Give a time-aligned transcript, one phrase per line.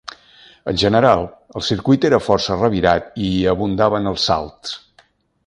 [0.71, 1.21] En general,
[1.61, 4.75] el circuit era força revirat i hi abundaven els salts.